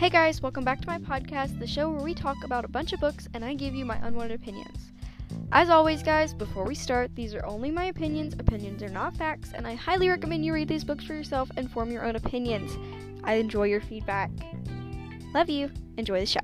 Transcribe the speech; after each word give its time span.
Hey 0.00 0.08
guys, 0.08 0.40
welcome 0.40 0.64
back 0.64 0.80
to 0.80 0.86
my 0.86 0.96
podcast, 0.96 1.58
the 1.58 1.66
show 1.66 1.90
where 1.90 2.00
we 2.02 2.14
talk 2.14 2.38
about 2.42 2.64
a 2.64 2.68
bunch 2.68 2.94
of 2.94 3.00
books 3.00 3.28
and 3.34 3.44
I 3.44 3.52
give 3.52 3.74
you 3.74 3.84
my 3.84 3.98
unwanted 3.98 4.40
opinions. 4.40 4.92
As 5.52 5.68
always, 5.68 6.02
guys, 6.02 6.32
before 6.32 6.64
we 6.64 6.74
start, 6.74 7.14
these 7.14 7.34
are 7.34 7.44
only 7.44 7.70
my 7.70 7.84
opinions. 7.84 8.32
Opinions 8.38 8.82
are 8.82 8.88
not 8.88 9.14
facts, 9.14 9.52
and 9.52 9.66
I 9.66 9.74
highly 9.74 10.08
recommend 10.08 10.42
you 10.42 10.54
read 10.54 10.68
these 10.68 10.84
books 10.84 11.04
for 11.04 11.12
yourself 11.12 11.50
and 11.58 11.70
form 11.70 11.90
your 11.90 12.06
own 12.06 12.16
opinions. 12.16 12.72
I 13.24 13.34
enjoy 13.34 13.64
your 13.64 13.82
feedback. 13.82 14.30
Love 15.34 15.50
you. 15.50 15.70
Enjoy 15.98 16.18
the 16.18 16.24
show. 16.24 16.40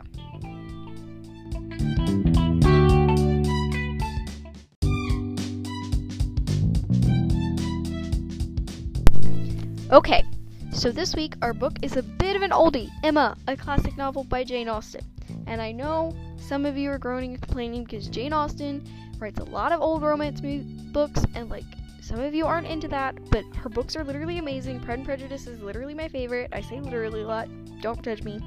Okay, 9.91 10.25
so 10.73 10.93
this 10.93 11.17
week 11.17 11.37
our 11.41 11.55
book 11.55 11.79
is 11.81 11.97
a 11.97 12.03
bit 12.03 12.26
of 12.37 12.43
an 12.43 12.51
oldie, 12.51 12.91
Emma, 13.03 13.37
a 13.49 13.57
classic 13.57 13.97
novel 13.97 14.23
by 14.23 14.45
Jane 14.45 14.69
Austen. 14.69 15.01
And 15.47 15.61
I 15.61 15.73
know 15.73 16.15
some 16.37 16.67
of 16.67 16.77
you 16.77 16.91
are 16.91 16.99
groaning 16.99 17.33
and 17.33 17.43
complaining 17.43 17.85
because 17.85 18.09
Jane 18.09 18.33
Austen 18.33 18.87
writes 19.19 19.41
a 19.41 19.45
lot 19.45 19.73
of 19.73 19.81
old 19.81 20.03
romance 20.03 20.43
mo- 20.43 20.63
books 20.93 21.25
and 21.35 21.49
like 21.49 21.65
some 22.03 22.21
of 22.21 22.35
you 22.35 22.47
aren't 22.47 22.67
into 22.67 22.89
that, 22.89 23.17
but 23.31 23.45
her 23.57 23.69
books 23.69 23.97
are 23.97 24.05
literally 24.05 24.39
amazing. 24.39 24.81
Pride 24.81 24.99
and 24.99 25.05
Prejudice 25.05 25.47
is 25.47 25.61
literally 25.61 25.95
my 25.95 26.09
favorite. 26.09 26.51
I 26.53 26.61
say 26.61 26.79
literally 26.79 27.23
a 27.23 27.27
lot. 27.27 27.49
Don't 27.81 28.03
judge 28.03 28.23
me. 28.23 28.39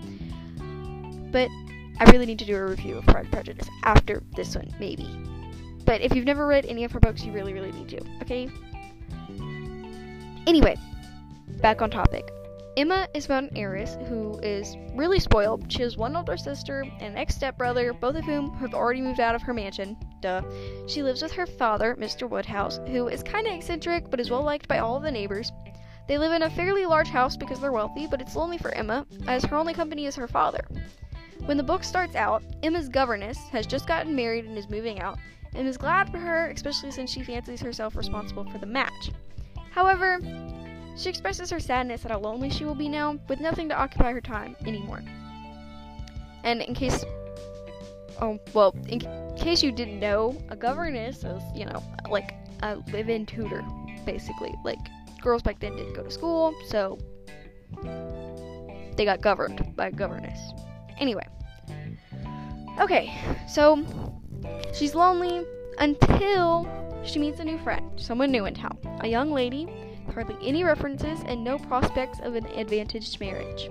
But 1.32 1.50
I 2.00 2.10
really 2.12 2.26
need 2.26 2.40
to 2.40 2.46
do 2.46 2.56
a 2.56 2.66
review 2.66 2.98
of 2.98 3.06
Pride 3.06 3.26
and 3.26 3.32
Prejudice 3.32 3.68
after 3.84 4.24
this 4.36 4.56
one, 4.56 4.74
maybe. 4.80 5.10
But 5.84 6.02
if 6.02 6.16
you've 6.16 6.26
never 6.26 6.46
read 6.46 6.66
any 6.68 6.84
of 6.84 6.92
her 6.92 7.00
books, 7.00 7.24
you 7.24 7.32
really, 7.32 7.54
really 7.54 7.72
need 7.72 7.90
to, 7.90 8.00
okay? 8.22 8.50
Anyway, 10.48 10.78
back 11.62 11.82
on 11.82 11.90
topic. 11.90 12.32
Emma 12.80 13.10
is 13.14 13.26
about 13.26 13.44
an 13.44 13.58
heiress 13.58 13.98
who 14.08 14.40
is 14.40 14.78
really 14.96 15.20
spoiled. 15.20 15.70
She 15.70 15.82
has 15.82 15.98
one 15.98 16.16
older 16.16 16.38
sister 16.38 16.86
and 17.02 17.02
an 17.02 17.18
ex 17.18 17.36
stepbrother, 17.36 17.92
both 17.92 18.16
of 18.16 18.24
whom 18.24 18.54
have 18.54 18.74
already 18.74 19.02
moved 19.02 19.20
out 19.20 19.36
of 19.36 19.42
her 19.42 19.54
mansion. 19.54 19.98
Duh. 20.22 20.42
She 20.88 21.04
lives 21.04 21.22
with 21.22 21.34
her 21.34 21.46
father, 21.46 21.98
Mr. 22.00 22.30
Woodhouse, 22.30 22.80
who 22.88 23.10
is 23.10 23.22
kind 23.22 23.48
of 23.48 23.54
eccentric 23.54 24.10
but 24.10 24.22
is 24.22 24.32
well 24.32 24.44
liked 24.44 24.70
by 24.70 24.78
all 24.78 24.96
of 24.96 25.04
the 25.04 25.12
neighbors. 25.12 25.52
They 26.08 26.18
live 26.18 26.32
in 26.32 26.44
a 26.44 26.50
fairly 26.50 26.86
large 26.86 27.10
house 27.10 27.36
because 27.36 27.60
they're 27.60 27.74
wealthy, 27.74 28.08
but 28.08 28.22
it's 28.22 28.38
lonely 28.38 28.58
for 28.58 28.74
Emma, 28.74 29.06
as 29.28 29.44
her 29.44 29.58
only 29.58 29.74
company 29.74 30.06
is 30.06 30.16
her 30.16 30.30
father. 30.30 30.66
When 31.48 31.58
the 31.58 31.64
book 31.64 31.84
starts 31.84 32.16
out, 32.16 32.44
Emma's 32.64 32.88
governess 32.88 33.40
has 33.50 33.68
just 33.68 33.90
gotten 33.90 34.16
married 34.16 34.46
and 34.46 34.58
is 34.58 34.70
moving 34.70 35.02
out, 35.02 35.18
and 35.54 35.68
is 35.68 35.76
glad 35.76 36.10
for 36.10 36.18
her, 36.18 36.50
especially 36.52 36.92
since 36.92 37.12
she 37.12 37.24
fancies 37.24 37.60
herself 37.60 37.98
responsible 37.98 38.50
for 38.50 38.58
the 38.58 38.66
match. 38.66 39.12
However, 39.72 40.20
she 40.98 41.10
expresses 41.10 41.50
her 41.50 41.60
sadness 41.60 42.06
at 42.06 42.12
how 42.12 42.20
lonely 42.20 42.50
she 42.50 42.66
will 42.66 42.76
be 42.76 42.90
now, 42.90 43.18
with 43.28 43.40
nothing 43.40 43.70
to 43.70 43.76
occupy 43.76 44.12
her 44.12 44.22
time 44.22 44.56
anymore. 44.66 45.02
And 46.44 46.62
in 46.62 46.74
case, 46.74 47.06
oh, 48.22 48.40
well, 48.54 48.76
in 48.88 49.00
case 49.38 49.64
you 49.64 49.72
didn't 49.72 50.00
know, 50.00 50.38
a 50.50 50.56
governess 50.56 51.24
is, 51.24 51.42
you 51.56 51.66
know, 51.66 51.84
like 52.10 52.34
a 52.64 52.78
live 52.92 53.10
in 53.10 53.26
tutor, 53.26 53.64
basically. 54.06 54.54
Like, 54.64 54.80
girls 55.22 55.42
back 55.42 55.60
then 55.60 55.76
didn't 55.76 55.94
go 55.94 56.04
to 56.04 56.12
school, 56.12 56.54
so 56.68 56.98
they 58.96 59.06
got 59.06 59.22
governed 59.22 59.76
by 59.76 59.88
a 59.88 59.92
governess. 59.92 60.40
Anyway. 60.98 61.26
Okay, 62.80 63.14
so 63.48 63.86
she's 64.74 64.96
lonely 64.96 65.46
until 65.80 66.68
she 67.04 67.20
meets 67.20 67.40
a 67.40 67.44
new 67.44 67.58
friend, 67.60 67.90
someone 67.98 68.32
new 68.32 68.46
in 68.46 68.54
town, 68.54 68.78
a 69.02 69.08
young 69.08 69.32
lady 69.32 69.68
hardly 70.20 70.48
any 70.48 70.66
references, 70.66 71.22
and 71.26 71.44
no 71.44 71.58
prospects 71.58 72.20
of 72.20 72.36
an 72.36 72.46
advantaged 72.48 73.20
marriage. 73.22 73.70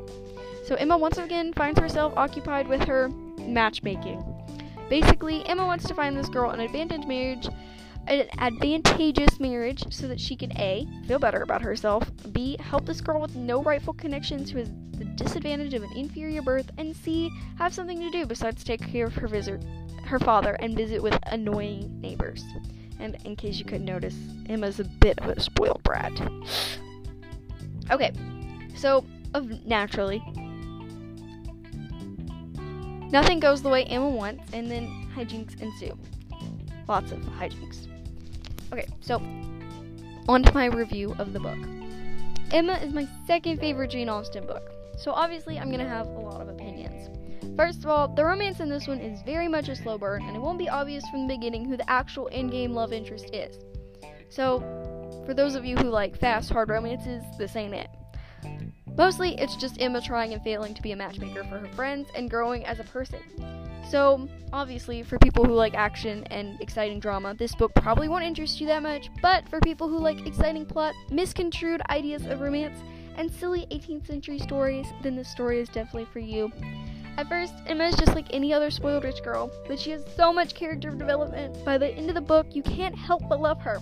So 0.65 0.77
Emma 0.77 0.97
once 0.97 1.19
again 1.19 1.53
finds 1.53 1.79
herself 1.79 2.15
occupied 2.17 2.67
with 2.67 2.83
her 2.85 3.11
matchmaking. 3.39 4.25
Basically, 4.89 5.45
Emma 5.47 5.67
wants 5.67 5.87
to 5.89 5.95
find 5.95 6.17
this 6.17 6.31
girl 6.31 6.51
an 6.51 6.61
advantage 6.61 7.07
marriage, 7.07 7.49
an 8.07 8.29
advantageous 8.39 9.39
marriage, 9.39 9.85
so 9.93 10.09
that 10.09 10.19
she 10.19 10.37
can 10.37 10.51
A, 10.59 10.87
feel 11.07 11.19
better 11.19 11.43
about 11.43 11.61
herself, 11.61 12.11
B, 12.33 12.57
help 12.61 12.87
this 12.87 13.03
girl 13.03 13.21
with 13.21 13.37
no 13.37 13.63
rightful 13.63 13.93
connections 13.93 14.51
who 14.51 14.59
has 14.61 14.71
the 14.93 15.05
disadvantage 15.05 15.75
of 15.75 15.83
an 15.83 15.93
inferior 15.95 16.41
birth, 16.41 16.71
and 16.79 16.97
C, 16.97 17.31
have 17.59 17.75
something 17.75 18.01
to 18.01 18.11
do 18.11 18.25
besides 18.25 18.65
take 18.65 18.81
care 18.81 19.07
of 19.07 19.15
her 19.17 19.29
visit, 19.29 19.63
her 20.07 20.19
father 20.19 20.55
and 20.55 20.75
visit 20.75 21.03
with 21.03 21.19
annoying 21.27 22.01
neighbors. 22.01 22.43
And 23.01 23.17
in 23.25 23.37
case 23.37 23.59
you 23.59 23.65
couldn't 23.65 23.85
notice, 23.85 24.15
Emma's 24.49 24.81
a 24.81 24.85
bit 24.85 25.19
of 25.21 25.29
a 25.29 25.41
spoiled 25.41 25.83
brat. 25.83 26.13
Okay, 27.91 28.13
so 28.77 29.05
of 29.35 29.65
naturally, 29.67 30.23
nothing 33.11 33.41
goes 33.41 33.63
the 33.63 33.69
way 33.69 33.85
Emma 33.85 34.09
wants, 34.09 34.45
and 34.53 34.71
then 34.71 35.09
hijinks 35.15 35.61
ensue. 35.61 35.97
Lots 36.89 37.13
of 37.13 37.21
hijinks. 37.21 37.87
Okay, 38.73 38.87
so 39.01 39.23
on 40.29 40.43
to 40.43 40.53
my 40.53 40.67
review 40.67 41.15
of 41.19 41.33
the 41.33 41.41
book. 41.41 41.59
Emma 42.51 42.75
is 42.75 42.93
my 42.93 43.09
second 43.27 43.61
favorite 43.61 43.91
Jane 43.91 44.09
Austen 44.09 44.47
book, 44.47 44.71
so 44.99 45.13
obviously 45.13 45.59
I'm 45.59 45.71
gonna 45.71 45.89
have 45.89 46.07
a 46.07 46.21
lot 46.21 46.41
of 46.41 46.49
opinions. 46.49 46.68
First 47.59 47.81
of 47.81 47.87
all, 47.91 48.07
the 48.07 48.25
romance 48.25 48.61
in 48.61 48.69
this 48.69 48.87
one 48.87 49.01
is 49.01 49.21
very 49.23 49.49
much 49.49 49.69
a 49.69 49.75
slow 49.75 49.99
burn, 49.99 50.23
and 50.23 50.37
it 50.37 50.39
won't 50.39 50.61
be 50.61 50.69
obvious 50.69 51.05
from 51.09 51.27
the 51.27 51.35
beginning 51.35 51.65
who 51.65 51.77
the 51.77 51.91
actual 51.91 52.31
endgame 52.33 52.73
love 52.73 52.93
interest 52.93 53.31
is. 53.33 53.59
So, 54.29 54.61
for 55.27 55.35
those 55.35 55.57
of 55.57 55.65
you 55.65 55.77
who 55.77 55.91
like 55.91 56.17
fast, 56.17 56.51
hard 56.51 56.69
romances, 56.69 57.25
this 57.37 57.57
ain't 57.57 57.75
it. 57.75 57.89
Mostly, 58.97 59.35
it's 59.41 59.57
just 59.57 59.83
Emma 59.83 60.01
trying 60.01 60.35
and 60.35 60.43
failing 60.45 60.73
to 60.73 60.83
be 60.83 60.93
a 60.93 60.97
matchmaker 60.97 61.43
for 61.43 61.59
her 61.59 61.67
friends 61.75 62.09
and 62.15 62.31
growing 62.31 62.65
as 62.65 62.79
a 62.79 62.85
person. 62.85 63.19
So, 63.91 64.29
obviously, 64.53 65.03
for 65.03 65.19
people 65.19 65.45
who 65.45 65.55
like 65.55 65.75
action 65.75 66.23
and 66.31 66.61
exciting 66.61 67.01
drama, 67.01 67.35
this 67.35 67.57
book 67.57 67.75
probably 67.75 68.07
won't 68.07 68.23
interest 68.23 68.61
you 68.61 68.69
that 68.69 68.85
much, 68.85 69.11
but 69.21 69.49
for 69.49 69.59
people 69.59 69.89
who 69.89 69.99
like 69.99 70.25
exciting 70.29 70.65
plot, 70.65 70.95
misconstrued 71.11 71.83
ideas 71.91 72.25
of 72.25 72.41
romance, 72.41 72.79
and 73.17 73.29
silly 73.29 73.67
18th 73.73 74.07
century 74.07 74.39
stories, 74.39 74.87
then 75.03 75.17
this 75.17 75.29
story 75.29 75.59
is 75.59 75.69
definitely 75.69 76.07
for 76.13 76.21
you. 76.21 76.53
At 77.19 77.29
first, 77.29 77.53
Emma 77.67 77.83
is 77.83 77.97
just 77.97 78.15
like 78.15 78.27
any 78.31 78.55
other 78.55 78.71
spoiled 78.71 79.03
rich 79.03 79.25
girl, 79.25 79.51
but 79.67 79.77
she 79.77 79.91
has 79.91 80.05
so 80.17 80.33
much 80.33 80.55
character 80.55 80.91
development. 80.91 81.65
By 81.65 81.77
the 81.77 81.89
end 81.89 82.09
of 82.09 82.15
the 82.15 82.21
book, 82.21 82.47
you 82.55 82.63
can't 82.63 82.97
help 82.97 83.29
but 83.29 83.41
love 83.41 83.61
her. 83.63 83.81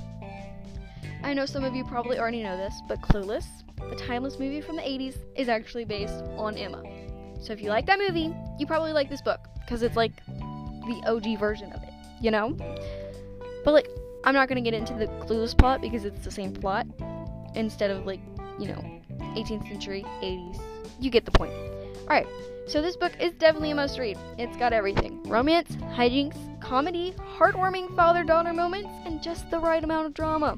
I 1.23 1.35
know 1.35 1.45
some 1.45 1.63
of 1.63 1.75
you 1.75 1.85
probably 1.85 2.19
already 2.19 2.43
know 2.43 2.57
this, 2.57 2.81
but 2.89 2.99
Clueless, 3.03 3.45
the 3.91 3.95
timeless 3.95 4.39
movie 4.39 4.63
from 4.63 4.77
the 4.77 4.83
80s, 4.83 5.19
is 5.37 5.51
actually 5.51 5.85
based 5.85 6.25
on 6.39 6.57
Emma. 6.57 6.83
So 7.39 7.53
if 7.53 7.61
you 7.61 7.69
like 7.69 7.85
that 7.85 7.99
movie, 7.99 8.35
you 8.59 8.67
probably 8.67 8.95
like 8.95 9.11
this 9.11 9.21
book, 9.21 9.41
because 9.61 9.83
it's 9.83 9.97
like 9.97 10.17
the 10.25 11.03
OG 11.07 11.39
version 11.39 11.71
of 11.73 11.83
it, 11.83 11.93
you 12.23 12.31
know? 12.31 12.57
But 13.67 13.75
like, 13.75 13.89
I'm 14.25 14.33
not 14.33 14.49
gonna 14.49 14.63
get 14.63 14.73
into 14.73 14.95
the 14.95 15.09
Clueless 15.27 15.57
plot 15.57 15.83
because 15.83 16.07
it's 16.07 16.25
the 16.25 16.31
same 16.31 16.55
plot 16.55 16.87
instead 17.55 17.91
of 17.91 18.07
like, 18.07 18.21
you 18.59 18.69
know, 18.69 19.01
18th 19.37 19.69
century, 19.69 20.07
80s. 20.23 20.59
You 21.01 21.11
get 21.11 21.27
the 21.27 21.33
point. 21.33 21.53
Alright, 22.09 22.29
so 22.69 22.81
this 22.81 22.97
book 22.97 23.15
is 23.19 23.33
definitely 23.33 23.73
a 23.73 23.75
must 23.75 23.99
read. 23.99 24.17
It's 24.39 24.57
got 24.57 24.73
everything 24.73 25.21
romance, 25.25 25.75
hijinks, 25.75 26.61
comedy, 26.61 27.13
heartwarming 27.37 27.97
father 27.97 28.23
daughter 28.23 28.53
moments, 28.53 28.91
and 29.05 29.21
just 29.21 29.51
the 29.51 29.59
right 29.59 29.83
amount 29.83 30.07
of 30.07 30.15
drama. 30.15 30.57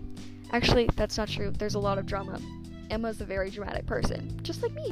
Actually, 0.52 0.90
that's 0.94 1.16
not 1.16 1.26
true. 1.26 1.50
There's 1.50 1.74
a 1.74 1.78
lot 1.78 1.96
of 1.96 2.04
drama. 2.04 2.38
Emma's 2.90 3.22
a 3.22 3.24
very 3.24 3.48
dramatic 3.48 3.86
person, 3.86 4.38
just 4.42 4.62
like 4.62 4.74
me. 4.74 4.90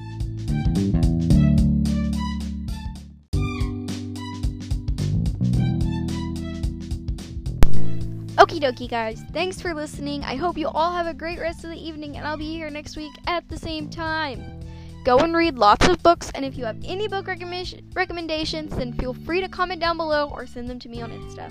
Okie 8.39 8.61
dokie, 8.61 8.89
guys. 8.89 9.23
Thanks 9.35 9.61
for 9.61 9.75
listening. 9.75 10.25
I 10.25 10.37
hope 10.37 10.57
you 10.57 10.69
all 10.69 10.93
have 10.93 11.07
a 11.07 11.13
great 11.13 11.39
rest 11.39 11.65
of 11.65 11.71
the 11.71 11.77
evening, 11.77 12.17
and 12.17 12.27
I'll 12.27 12.39
be 12.39 12.51
here 12.51 12.71
next 12.71 12.97
week 12.97 13.13
at 13.27 13.47
the 13.51 13.59
same 13.59 13.91
time. 13.91 14.61
Go 15.07 15.19
and 15.19 15.37
read 15.37 15.57
lots 15.57 15.87
of 15.87 16.03
books, 16.03 16.33
and 16.35 16.45
if 16.45 16.59
you 16.59 16.65
have 16.65 16.83
any 16.85 17.07
book 17.07 17.29
recommendations, 17.29 18.75
then 18.75 18.93
feel 18.95 19.15
free 19.15 19.41
to 19.41 19.49
comment 19.49 19.81
down 19.81 19.97
below 19.97 20.29
or 20.31 20.49
send 20.49 20.69
them 20.69 20.81
to 20.81 20.89
me 20.89 21.01
on 21.01 21.13
Insta. 21.13 21.49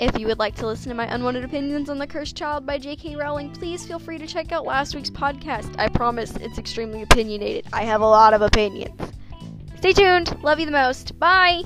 If 0.00 0.18
you 0.18 0.26
would 0.26 0.40
like 0.40 0.56
to 0.56 0.66
listen 0.66 0.88
to 0.88 0.96
my 0.96 1.06
unwanted 1.14 1.44
opinions 1.44 1.88
on 1.88 1.98
The 1.98 2.06
Cursed 2.08 2.34
Child 2.34 2.66
by 2.66 2.78
J.K. 2.78 3.14
Rowling, 3.14 3.52
please 3.52 3.86
feel 3.86 4.00
free 4.00 4.18
to 4.18 4.26
check 4.26 4.50
out 4.50 4.66
last 4.66 4.96
week's 4.96 5.08
podcast. 5.08 5.72
I 5.78 5.86
promise 5.88 6.34
it's 6.34 6.58
extremely 6.58 7.02
opinionated. 7.02 7.66
I 7.72 7.84
have 7.84 8.00
a 8.00 8.06
lot 8.06 8.34
of 8.34 8.42
opinions. 8.42 9.00
Stay 9.76 9.92
tuned. 9.92 10.36
Love 10.42 10.58
you 10.58 10.66
the 10.66 10.72
most. 10.72 11.16
Bye. 11.20 11.62